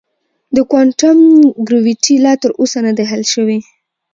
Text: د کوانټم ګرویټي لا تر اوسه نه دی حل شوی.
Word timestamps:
د 0.55 0.57
کوانټم 0.69 1.19
ګرویټي 1.67 2.15
لا 2.25 2.33
تر 2.41 2.51
اوسه 2.59 2.79
نه 2.87 2.91
دی 2.97 3.05
حل 3.11 3.23
شوی. 3.33 3.59